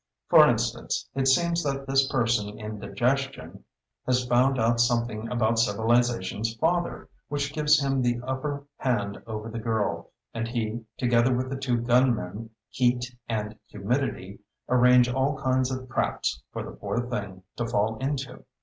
[0.29, 3.63] For instance, it seems that this person Indigestion
[4.07, 9.59] has found out something about Civilization's father which gives him the upper hand over the
[9.59, 15.87] girl, and he, together with the two gunmen, Heat and Humidity, arrange all kinds of
[15.87, 18.43] traps for the poor thing to fall into.